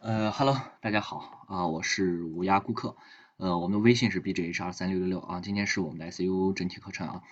[0.00, 2.96] 呃哈喽，大家好啊，我是无涯顾客，
[3.36, 7.22] 呃，我们的微信是 b j h 二三六六六啊，今天是我们的 S U 整体课程啊，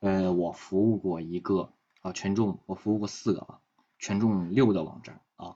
[0.00, 3.60] 呃，我服务过一个啊权重，我服务过四个啊
[4.00, 5.54] 权重六的网站啊，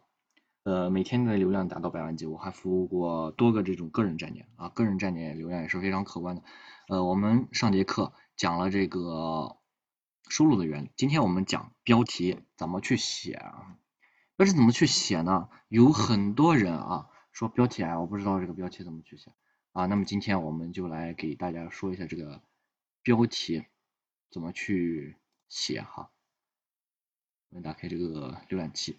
[0.62, 6.42] 呃，每天的流量达到百万级，我还服务过多个这种个人站点啊，个人站点流量也是非常可观的，
[6.86, 9.56] 呃，我们上节课讲了这个
[10.28, 13.76] 收录的原理，今天我们讲标题怎么去写啊。
[14.40, 15.50] 标题怎么去写呢？
[15.68, 19.34] 有很多人啊说标题啊，我不知道这个标题怎么去写
[19.72, 19.84] 啊。
[19.84, 22.42] 那么今天我们就来给大家说一下这个
[23.02, 23.66] 标题
[24.30, 25.18] 怎么去
[25.50, 26.10] 写哈。
[27.50, 28.98] 我们打开这个浏览器，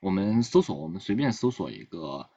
[0.00, 2.30] 我们搜索，我们随便搜索一个，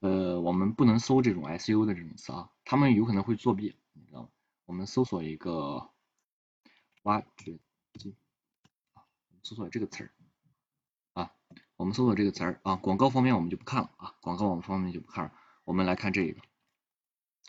[0.00, 4.28] 呃，我们不能搜这种 SU 的这种词啊，他们有可能会作弊，你知道吗？
[4.64, 5.88] 我们搜索一个
[7.04, 7.60] 挖掘
[7.92, 8.16] 机。
[9.46, 10.10] 搜索这个词儿
[11.12, 11.32] 啊，
[11.76, 16.40] 我们搜索这个词儿啊，广告方面我们就不看了啊，广告我们方面就不看了，我们来看这个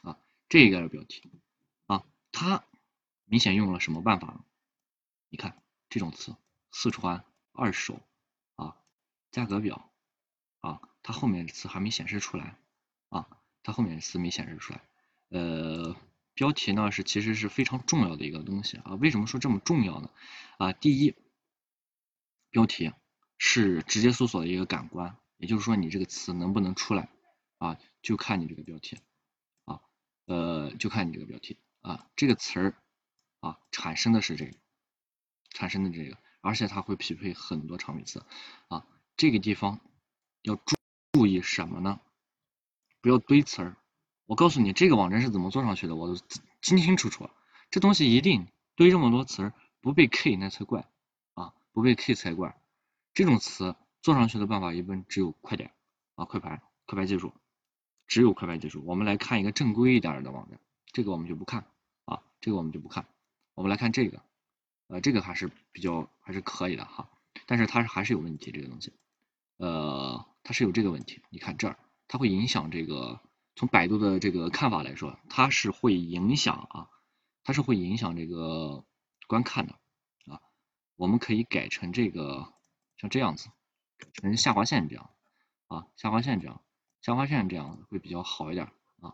[0.03, 1.31] 啊，这个标题
[1.87, 2.63] 啊，它
[3.25, 4.43] 明显用了什么办法呢？
[5.29, 6.35] 你看这种词，
[6.69, 7.99] 四川二手
[8.57, 8.77] 啊，
[9.31, 9.89] 价格表
[10.59, 12.59] 啊，它后面的词还没显示出来
[13.09, 13.27] 啊，
[13.63, 14.83] 它后面的词没显示出来，
[15.29, 15.95] 呃，
[16.35, 20.11] 标题呢是其实是非常重要的一个东西啊，为什么说这么重要呢？
[20.59, 21.15] 啊，第一。
[22.49, 22.91] 标题
[23.37, 27.09] 是直接搜索的一个感官，也就是说你这个词能不能出来
[27.57, 28.97] 啊，就看你这个标题
[29.65, 29.81] 啊，
[30.25, 32.75] 呃，就看你这个标题啊，这个词儿
[33.39, 34.57] 啊产生的是这个，
[35.51, 38.23] 产生的这个，而且它会匹配很多长语词
[38.69, 39.79] 啊，这个地方
[40.41, 40.75] 要注
[41.11, 41.99] 注意什么呢？
[43.01, 43.77] 不要堆词儿。
[44.25, 46.21] 我告诉你这个网站是怎么做上去的，我都
[46.61, 47.29] 清清楚楚。
[47.69, 50.85] 这东西一定堆这么多词儿，不被 K 那才怪。
[51.77, 52.59] 不被 K 才怪，
[53.13, 55.75] 这种词做上去的办法一般只有快点
[56.15, 57.31] 啊，快排，快排技术，
[58.07, 58.81] 只有快排技术。
[58.83, 61.67] 我们来看一个正规一点的网站，这个我们就不看
[62.05, 63.05] 啊，这个我们就不看。
[63.53, 64.23] 我们来看这个，
[64.87, 67.11] 呃，这个还是比较还是可以的哈，
[67.45, 68.91] 但是它是还是有问题，这个东西，
[69.57, 71.21] 呃，它是有这个问题。
[71.29, 73.21] 你看这儿，它会影响这个，
[73.55, 76.89] 从百度的这个看法来说，它是会影响啊，
[77.43, 78.83] 它是会影响这个
[79.27, 79.75] 观看的。
[80.97, 82.51] 我们可以改成这个，
[82.97, 83.49] 像这样子，
[84.15, 85.11] 改成下划线这样，
[85.67, 86.61] 啊，下划线这样，
[87.01, 88.65] 下划线这样会比较好一点
[88.99, 89.13] 啊。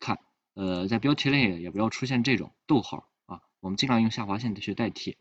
[0.00, 0.18] 看，
[0.54, 5.16] 呃，在标题类也不要出现这种逗号啊，我们尽量用下划线去代替，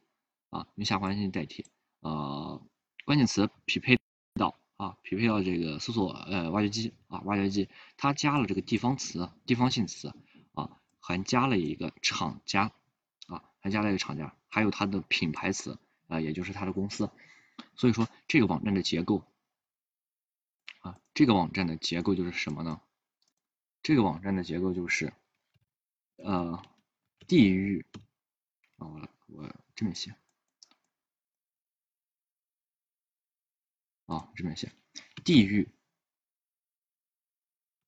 [0.50, 1.66] 啊，用下划线代替，
[2.00, 2.62] 呃，
[3.06, 4.00] 关键词匹配
[4.34, 10.12] 到啊，匹配到这个搜索呃挖掘机啊，挖掘机它加了这个地方词、地方性词
[10.56, 12.72] 啊，还加了一个厂家。
[13.60, 15.78] 还加了一个厂家，还有它的品牌词
[16.08, 17.10] 啊，也就是它的公司。
[17.76, 19.24] 所以说这个网站的结构
[20.80, 22.82] 啊，这个网站的结构就是什么呢？
[23.82, 25.14] 这个网站的结构就是
[26.18, 26.62] 呃
[27.28, 27.86] 地域
[28.78, 30.16] 啊，我我这么写
[34.06, 34.72] 啊，这么写
[35.24, 35.70] 地域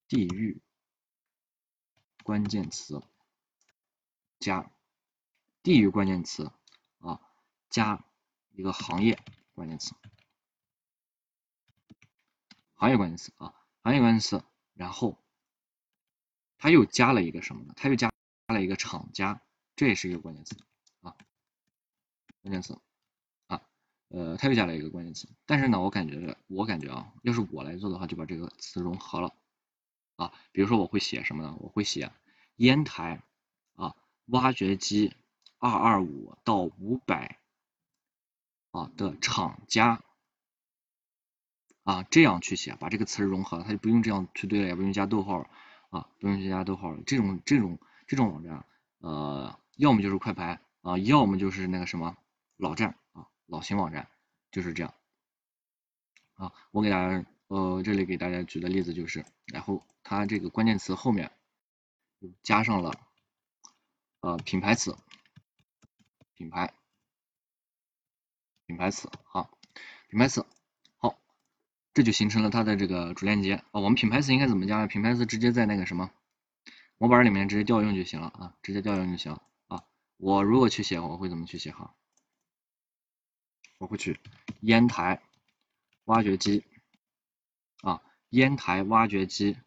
[0.08, 0.60] 地域
[2.22, 3.02] 关键词
[4.38, 4.70] 加。
[5.62, 6.50] 地域关键词
[6.98, 7.20] 啊，
[7.70, 8.04] 加
[8.50, 9.20] 一个行业
[9.52, 9.94] 关键词，
[12.74, 14.42] 行业关键词啊，行业关键词，
[14.74, 15.22] 然后
[16.58, 17.74] 他又加了一个什么呢？
[17.76, 18.12] 他又加
[18.48, 19.40] 加了一个厂家，
[19.76, 20.56] 这也是一个关键词
[21.00, 21.14] 啊，
[22.42, 22.80] 关键词
[23.46, 23.62] 啊，
[24.08, 29.32] 呃，他又加了一个关键词，但是呢，我感觉我感觉啊，要是我来做的话，就把这个词融合了
[30.16, 31.56] 啊，比如说我会写什么呢？
[31.60, 32.10] 我会写
[32.56, 33.22] 烟台
[33.76, 33.94] 啊，
[34.26, 35.14] 挖掘机。
[35.62, 37.38] 二二五到五百
[38.72, 40.02] 啊的厂家
[41.84, 45.48] 啊，这样去写，把这个词融合，它就不用这样去对了，也不用加逗号
[45.90, 47.00] 啊，不用去加逗号了。
[47.06, 47.78] 这种这种
[48.08, 48.66] 这种网站，
[48.98, 52.16] 呃，要么就是快排啊，要么就是那个什么
[52.56, 54.08] 老站啊，老型网站
[54.50, 54.92] 就是这样
[56.34, 56.52] 啊。
[56.72, 61.30] 我给大家，呃，这里给大家举的例子就是，然后它这个关键词后面
[62.42, 62.92] 加上了
[64.18, 64.96] 呃品牌词。
[66.42, 66.74] 品牌，
[68.66, 69.48] 品牌词，好，
[70.08, 70.44] 品牌词，
[70.96, 71.16] 好，
[71.94, 73.78] 这就形成了它的这个主链接啊。
[73.78, 74.88] 我们品牌词应该怎么加？
[74.88, 76.10] 品牌词直接在那个什么
[76.98, 79.84] 模板里面直接调用就行了啊，直接调用就行啊。
[80.16, 81.94] 我如果去写，我会怎么去写哈？
[83.78, 84.18] 我会去
[84.62, 85.22] 烟台
[86.06, 86.64] 挖掘机
[87.82, 89.58] 啊，烟台挖掘机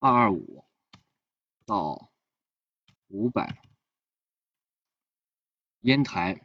[0.00, 0.66] 二二五
[1.64, 2.10] 到
[3.08, 3.63] 五百。
[5.84, 6.40] 烟台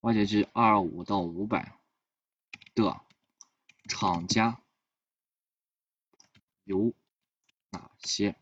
[0.00, 1.78] 挖掘机二五到五百
[2.74, 2.98] 的
[3.90, 4.58] 厂家
[6.64, 6.94] 有
[7.68, 8.36] 哪些？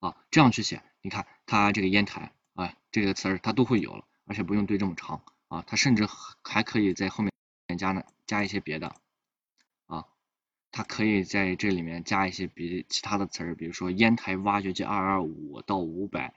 [0.00, 6.08] 啊，这样去写，你看它这个烟台啊这个词儿它都会有了，而且不用对这么长啊，它甚至
[6.42, 7.32] 还可以在后面
[7.78, 9.00] 加呢加一些别的，
[10.72, 16.34] 它可以在这里面加一些别其他的词儿，比如说烟台挖掘机二二五到五百，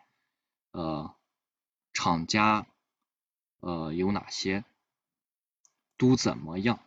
[0.71, 1.15] 呃，
[1.93, 2.67] 厂家
[3.61, 4.65] 呃有哪些？
[5.97, 6.81] 都怎么样？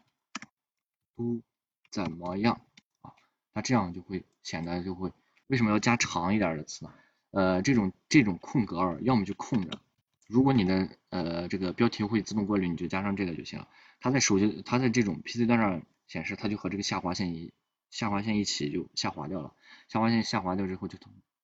[1.17, 1.43] 都
[1.91, 2.61] 怎么样
[3.01, 3.13] 啊？
[3.55, 5.11] 那这样就会显得就会。
[5.47, 6.93] 为什么要加长一点的词呢？
[7.31, 9.81] 呃，这种这种空格儿要么就空着，
[10.27, 13.67] 如果你的呃这个标题会自动过滤，你就加上这个就行了。
[14.01, 17.53] 它在手机它在这种 PC 端上显示，它就和这个下划线一
[17.91, 19.55] 下划线一起就下滑掉了。
[19.89, 20.99] 下划线下滑掉之后，就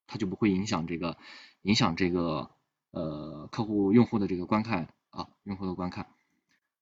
[0.09, 1.17] 它就不会影响这个
[1.63, 2.51] 影响这个
[2.91, 6.09] 呃客户用户的这个观看啊，用户的观看。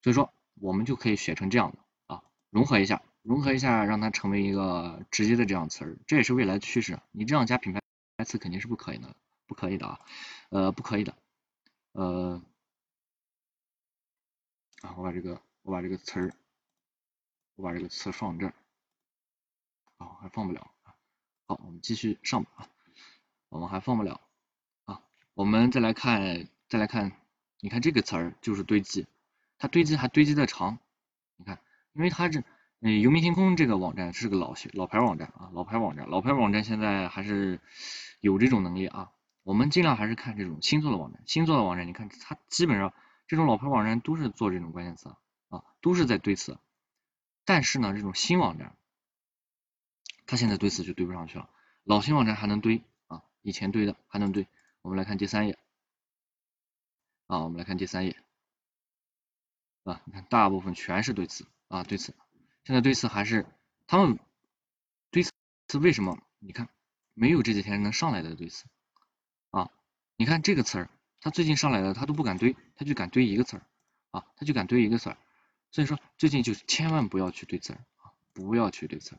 [0.01, 1.79] 所以说我们就可以写成这样的
[2.15, 3.03] 啊，融合一下。
[3.23, 6.99] 融合一下，让它成为一个直接的这样词儿，这也是未来的趋势。
[7.13, 7.81] 你这样加品牌
[8.25, 9.15] 词肯定是不可以的，
[9.47, 10.01] 不可以的啊，
[10.51, 11.15] 呃，不可以的，
[11.93, 12.43] 呃，
[14.81, 16.35] 啊，我把这个，我把这个词儿，
[17.57, 18.55] 我把这个词放这儿，
[19.99, 20.95] 啊，还放不了啊。
[21.47, 22.69] 好，我们继续上吧啊，
[23.49, 24.21] 我们还放不了
[24.85, 25.03] 啊。
[25.35, 27.13] 我们再来看，再来看，
[27.61, 29.07] 你看这个词儿就是堆积，
[29.59, 30.79] 它堆积还堆积的长，
[31.37, 31.59] 你看，
[31.93, 32.43] 因为它这。
[32.85, 37.61] 嗯，游民天空这个网站是个老老牌网站啊，老牌网站，老牌网站现在还是
[38.19, 39.13] 有这种能力啊。
[39.45, 42.93] 我们尽量还是看这种新做的网站，新做的网站，你看它基本上
[43.29, 45.15] 这种老牌网站都是做这种关键词
[45.49, 46.59] 啊，都是在堆词。
[47.45, 48.77] 但是呢，这种新网站，
[50.27, 51.51] 它现在堆词就堆不上去了。
[51.85, 54.47] 老新网站还能堆啊，以前堆的还能堆。
[54.83, 55.59] 我们来看第三页
[57.27, 58.17] 啊，我们来看第三页
[59.85, 62.15] 啊，你看大部分全是堆词啊，堆词。
[62.65, 63.47] 现在堆词还是
[63.87, 64.19] 他们
[65.11, 65.33] 堆词
[65.81, 66.19] 为什么？
[66.39, 66.69] 你看
[67.15, 68.67] 没有这几天能上来的堆词
[69.51, 69.71] 啊？
[70.17, 70.91] 你看这个词儿，
[71.21, 73.67] 他最近上来的他都不敢堆，他就敢堆一个词儿
[74.13, 75.19] 啊，他就敢堆一个词儿。
[75.73, 79.19] 所以说最近就千万不要去堆词儿啊，不要去堆词儿。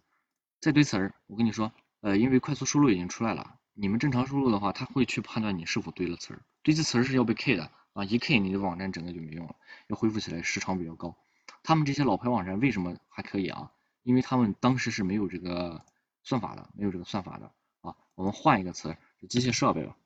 [0.62, 6.42] 再堆词儿，我跟你说，呃，因为快速输入已经出来了，你们正常输入的话，他会去判断你是否堆了词儿。
[6.62, 9.56] 堆积词儿是要被 K 的啊，一 K 你的网站整个就没用了，
[9.88, 11.18] 要恢复起来时长比较高。
[11.64, 13.72] 他们这些老牌网站为什么还可以啊？
[14.04, 15.84] 因为他们当时是没有这个
[16.24, 17.52] 算法的，没有这个算法的
[17.82, 17.96] 啊。
[18.16, 18.96] 我们换一个词，
[19.28, 19.98] 机械设备吧。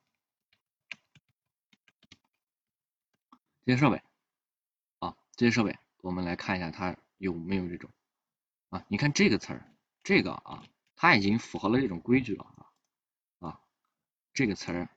[3.66, 4.02] 机械设备
[5.00, 7.89] 啊，机械设备，我们来看一下它有没有这种
[8.69, 8.86] 啊？
[8.88, 10.63] 你看这个词儿，这个啊，
[10.95, 12.45] 它已经符合了这种规矩了
[13.39, 13.59] 啊，
[14.33, 14.89] 这个词儿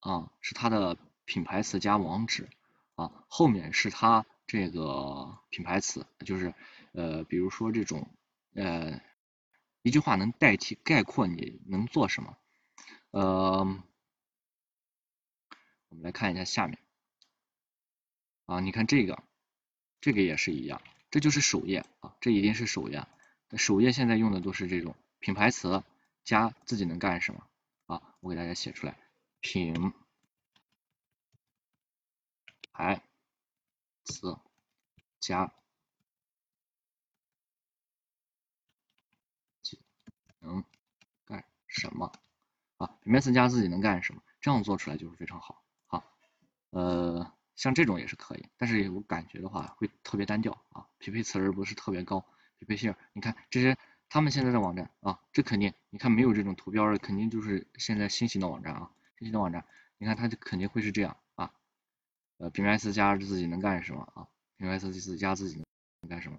[0.00, 2.50] 啊是它的品牌词加网址
[2.96, 4.26] 啊，后面是它。
[4.48, 6.54] 这个品牌词就是
[6.92, 8.08] 呃，比如说这种
[8.54, 9.00] 呃，
[9.82, 12.36] 一句话能代替概括你能做什么？
[13.10, 13.58] 呃，
[15.88, 16.78] 我们来看一下下面
[18.46, 19.22] 啊，你看这个，
[20.00, 23.06] 这个也是一样，这就是首页啊，这一定是首页。
[23.56, 25.82] 首页现在用的都是这种品牌词
[26.24, 27.46] 加自己能干什么
[27.86, 28.14] 啊？
[28.20, 28.96] 我给大家写出来，
[29.40, 29.92] 品
[32.72, 33.02] 牌。
[34.08, 34.38] 词
[35.18, 35.52] 加
[40.38, 40.64] 能
[41.24, 42.12] 干什么
[42.76, 42.86] 啊？
[43.02, 44.22] 品牌词加自己能干什么？
[44.40, 45.64] 这样做出来就是非常好。
[45.88, 46.04] 好，
[46.70, 52.24] 呃，像这种也是可以，但是我感觉的话会特别单调啊，匹配词儿不是特别高，
[52.58, 52.94] 匹配性。
[53.12, 53.76] 你看这些
[54.08, 59.64] 他们现在的网站啊，这肯定你看没有这种图标的，肯定就是现在新型的网站啊，新型的网站，
[59.98, 61.50] 你看它就肯定会是这样啊。
[62.38, 64.28] 呃，品牌词加自己能干什么啊？
[64.58, 65.64] 品牌词加自己
[66.02, 66.38] 能干什么？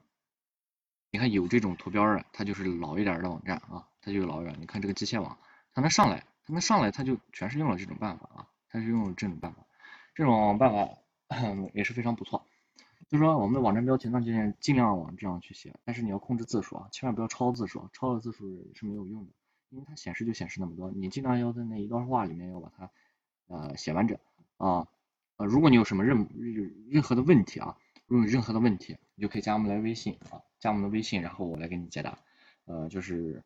[1.10, 4.56] 你看有这种图标的，它就是老一点的网站啊，它就老一点。
[4.60, 5.38] 你看这个机械网，
[5.74, 9.66] 它能上来，它能上来，它就全是用了这种办法啊，它是用了这种办法，
[10.14, 10.98] 这种办法
[11.74, 12.46] 也是非常不错。
[13.10, 19.32] 就是说我们的网站标题呢，就尽量往这样去写，但是你要控制字数啊，千万不要超字数，超了字数是没有用的，
[19.70, 22.92] 因为它显示就显示那么多，你尽量要在那一段话里面要把它
[23.48, 24.18] 呃写完整
[24.58, 24.88] 啊。
[25.38, 26.28] 啊，如果你有什么任
[26.90, 32.18] 任何的问题啊，如果有任何的问题，你就可以加我们来微信啊，加我们的微信，然后我来给你解答，
[32.66, 33.44] 呃，就是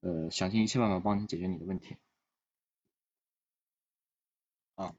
[0.00, 1.96] 呃想尽一切办法帮你解决你的问题。
[4.74, 4.94] 啊，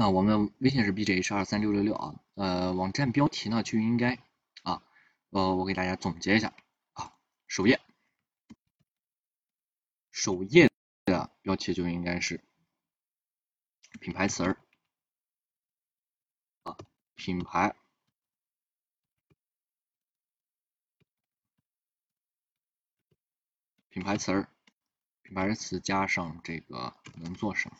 [0.00, 4.14] 啊，我们微信是 bjh 二三六六六啊，呃，网站标题呢就应该
[4.62, 4.82] 啊，
[5.28, 6.54] 呃，我给大家总结一下
[6.94, 7.12] 啊，
[7.46, 7.78] 首页，
[10.10, 10.70] 首页
[11.04, 12.42] 的标题就应该是
[14.00, 14.56] 品牌词儿
[16.62, 16.78] 啊。
[17.14, 17.76] 品牌。
[23.90, 24.48] 品牌词儿，
[25.20, 27.76] 品牌词加上这个能做什么，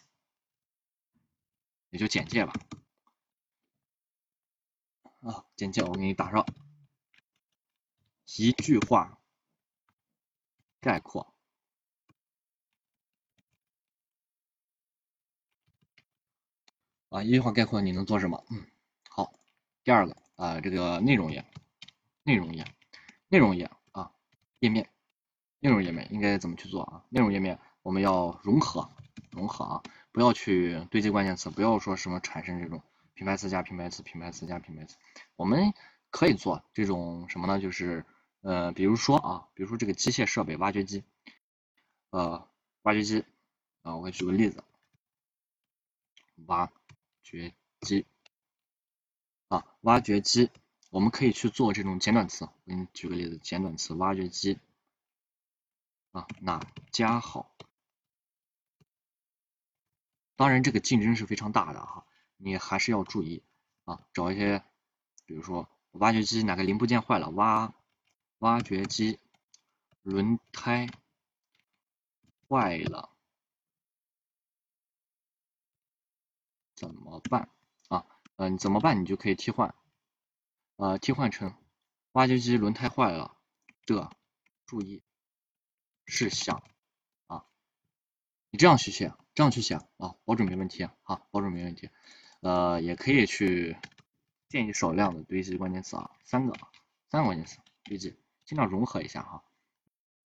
[1.91, 2.53] 也就简介吧。
[5.21, 6.47] 啊，简介我给你打上，
[8.37, 9.21] 一句话
[10.81, 11.35] 概括。
[17.11, 18.45] 啊，一句话概括你能做什么？
[18.51, 18.67] 嗯，
[19.09, 19.33] 好。
[19.83, 21.45] 第二个啊，这个内容页，
[22.23, 22.65] 内容页，
[23.29, 24.13] 内容页啊，
[24.61, 24.89] 页面。
[25.59, 27.05] 内容页面应该怎么去做啊？
[27.11, 28.91] 内容页面我们要融合，
[29.31, 32.83] 融合啊，不要去堆积关键词，不要说什么产生这种
[33.14, 34.97] 品牌词加品牌词，品牌词加品牌词。
[35.37, 35.73] 我们
[36.11, 37.61] 可以做这种什么呢？
[37.61, 38.05] 就是
[38.40, 41.05] 呃，比如说啊，比如说这个机械设备挖掘机，
[42.11, 42.49] 呃，
[42.83, 43.25] 挖掘机
[43.83, 44.64] 啊，我给举个例子，
[46.47, 46.73] 挖
[47.23, 48.07] 掘机
[49.49, 50.50] 啊，挖掘机，
[50.90, 52.47] 我们可以去做这种简短词。
[52.47, 54.59] 我给你举个例子，简短词挖掘机。
[56.12, 57.55] 啊，哪家好？
[60.41, 62.07] 当然，这个竞争是非常大的哈，
[62.39, 63.43] 你还是要注意
[63.85, 64.65] 啊，找一些，
[65.27, 67.75] 比如说挖掘机哪个零部件坏了，挖
[68.39, 69.21] 挖掘机
[70.01, 70.89] 轮胎
[72.49, 73.11] 坏了
[76.75, 77.51] 怎么办
[77.89, 78.07] 啊？
[78.37, 78.99] 嗯，怎么办？
[78.99, 79.75] 你就可以替换，
[80.77, 81.55] 呃，替换成
[82.13, 83.37] 挖掘机轮胎坏了
[83.85, 84.11] 的
[84.65, 85.03] 注意。
[86.07, 86.65] 事项
[87.27, 87.45] 啊，
[88.49, 91.89] 你这样去写，这样去写啊，保准没问题啊，保准没问题。
[92.43, 93.75] 呃，也可以去
[94.51, 96.53] 建议少量的堆积关键词啊，三个，
[97.09, 99.43] 三个关键词堆积，尽量融合一下哈。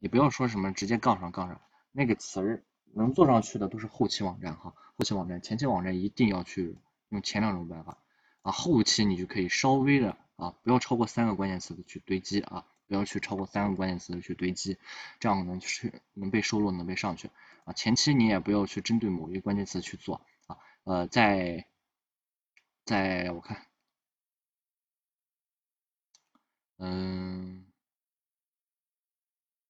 [0.01, 1.61] 你不要说什么直接杠上杠上，
[1.93, 6.77] 那个词儿能做上去的都是后期网站哈，后期网站，前期网站一定要去
[7.11, 7.99] 用前两种办法
[8.43, 12.67] 啊，后期你就可以稍微的啊，不要超过三个关键词的去堆积啊。
[12.87, 14.79] 不要去超过三个关键词去堆积，
[15.19, 17.31] 这样能去能被收录，能被上去
[17.65, 17.73] 啊。
[17.73, 20.59] 前期你也不要去针对某一个关键词去做啊。
[20.85, 21.67] 呃，在
[22.85, 23.67] 在我看，
[26.77, 27.65] 嗯，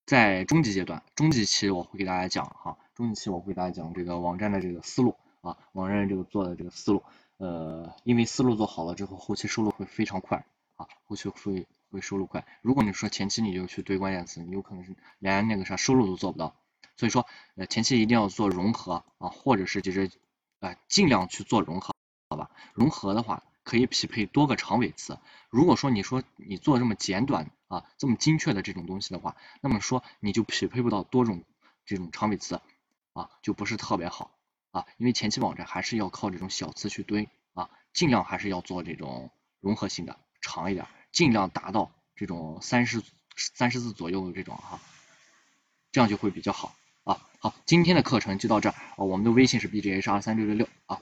[0.07, 7.05] 在中级阶段，中级期我会给大家讲哈，中级期我会给大家讲这个网站的这个思路啊，网站这个做的这个思路，
[7.37, 10.45] 呃，因为思路做好了之后，后期收录会非常快
[10.75, 11.67] 啊，后期会。
[11.95, 12.45] 会收入快。
[12.61, 16.57] 如果你说前期你就去堆关键词，你有可能是连那个啥收入都做不到。
[16.97, 20.11] 所以说，呃，前期一定要做融合啊，或者是就是
[20.61, 21.95] 呃尽量去做融合，
[22.29, 22.51] 好吧？
[22.73, 25.19] 融合的话可以匹配多个长尾词。
[25.51, 31.43] 如果说你说你做这么简短啊，这么精确的这种东西的话，那么说你就匹配不到多种
[31.85, 32.61] 这种长尾词
[33.13, 34.31] 啊，就不是特别好
[34.71, 34.87] 啊。
[34.97, 40.87] 因为前期网站还是要靠这种小词去堆啊，尽量还是要做这种融合性的长一点。
[41.15, 43.01] 尽量达到这种三十
[43.37, 44.81] 三十字左右的这种哈，
[45.93, 47.23] 这样就会比较好啊。
[47.39, 51.01] 好，今天的课程就到这儿啊，我们的微信是 b G h 二三六六六啊。